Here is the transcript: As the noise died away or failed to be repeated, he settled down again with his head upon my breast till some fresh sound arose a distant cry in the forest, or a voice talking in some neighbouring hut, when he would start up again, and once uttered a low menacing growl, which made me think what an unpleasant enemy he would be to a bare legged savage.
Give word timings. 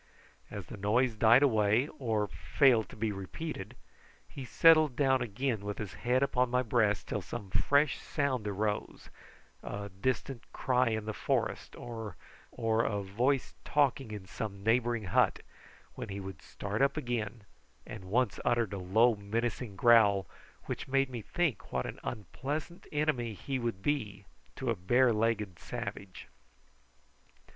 As 0.49 0.65
the 0.65 0.77
noise 0.77 1.13
died 1.13 1.43
away 1.43 1.87
or 1.99 2.27
failed 2.27 2.89
to 2.89 2.95
be 2.95 3.11
repeated, 3.11 3.75
he 4.27 4.45
settled 4.45 4.95
down 4.95 5.21
again 5.21 5.59
with 5.59 5.77
his 5.77 5.93
head 5.93 6.23
upon 6.23 6.49
my 6.49 6.63
breast 6.63 7.07
till 7.07 7.21
some 7.21 7.51
fresh 7.51 7.99
sound 7.99 8.47
arose 8.47 9.09
a 9.61 9.89
distant 9.89 10.41
cry 10.53 10.87
in 10.87 11.05
the 11.05 11.13
forest, 11.13 11.75
or 11.75 12.17
a 12.55 13.03
voice 13.03 13.53
talking 13.63 14.09
in 14.09 14.25
some 14.25 14.63
neighbouring 14.63 15.03
hut, 15.03 15.41
when 15.93 16.09
he 16.09 16.19
would 16.19 16.41
start 16.41 16.81
up 16.81 16.97
again, 16.97 17.43
and 17.85 18.05
once 18.05 18.39
uttered 18.43 18.73
a 18.73 18.79
low 18.79 19.13
menacing 19.15 19.75
growl, 19.75 20.25
which 20.63 20.87
made 20.87 21.11
me 21.11 21.21
think 21.21 21.71
what 21.71 21.85
an 21.85 21.99
unpleasant 22.03 22.87
enemy 22.91 23.33
he 23.35 23.59
would 23.59 23.83
be 23.83 24.25
to 24.55 24.71
a 24.71 24.75
bare 24.75 25.13
legged 25.13 25.59
savage. 25.59 26.25